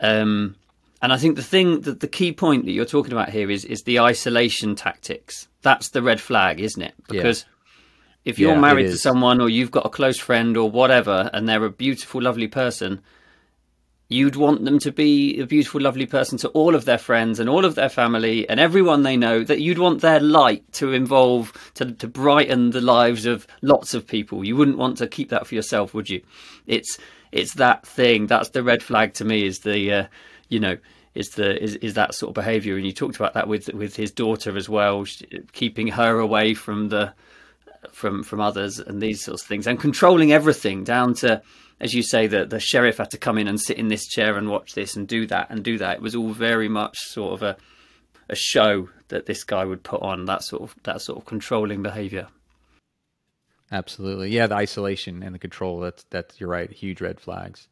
[0.00, 0.54] um,
[1.02, 3.64] and I think the thing that the key point that you're talking about here is
[3.64, 5.48] is the isolation tactics.
[5.62, 6.94] That's the red flag, isn't it?
[7.08, 8.30] Because yeah.
[8.30, 11.48] if you're yeah, married to someone or you've got a close friend or whatever and
[11.48, 13.00] they're a beautiful lovely person,
[14.08, 17.48] you'd want them to be a beautiful, lovely person to all of their friends and
[17.48, 21.52] all of their family and everyone they know, that you'd want their light to involve,
[21.74, 24.44] to, to brighten the lives of lots of people.
[24.44, 26.22] You wouldn't want to keep that for yourself, would you?
[26.66, 26.98] It's,
[27.32, 28.26] it's that thing.
[28.26, 30.06] That's the red flag to me is the, uh,
[30.48, 30.78] you know,
[31.14, 33.96] is the is, is that sort of behavior and you talked about that with with
[33.96, 35.04] his daughter as well
[35.52, 37.12] keeping her away from the
[37.90, 41.42] from from others and these sorts of things and controlling everything down to
[41.80, 44.36] as you say, that the sheriff had to come in and sit in this chair
[44.36, 45.96] and watch this and do that and do that.
[45.96, 47.56] It was all very much sort of a
[48.30, 51.82] a show that this guy would put on that sort of that sort of controlling
[51.82, 52.28] behavior.
[53.70, 54.46] Absolutely, yeah.
[54.46, 55.80] The isolation and the control.
[55.80, 56.70] That's that's you're right.
[56.70, 57.68] Huge red flags.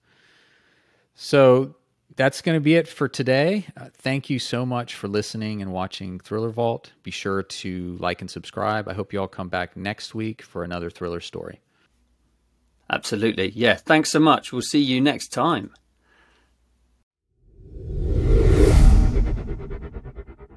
[1.14, 1.74] So
[2.14, 3.66] that's going to be it for today.
[3.76, 6.92] Uh, thank you so much for listening and watching Thriller Vault.
[7.02, 8.88] Be sure to like and subscribe.
[8.88, 11.61] I hope you all come back next week for another thriller story.
[12.90, 13.50] Absolutely.
[13.50, 13.74] Yeah.
[13.74, 14.52] Thanks so much.
[14.52, 15.72] We'll see you next time.